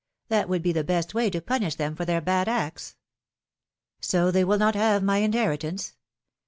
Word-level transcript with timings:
That 0.29 0.49
would 0.49 0.63
be 0.63 0.71
the 0.71 0.83
best 0.83 1.13
way 1.13 1.29
to 1.29 1.39
punish 1.41 1.75
them 1.75 1.95
for 1.95 2.05
their 2.05 2.21
bad 2.21 2.47
acts/^ 2.47 2.95
So 3.99 4.31
they 4.31 4.43
will 4.43 4.57
not 4.57 4.73
have 4.73 5.03
my 5.03 5.17
inheritance 5.19 5.93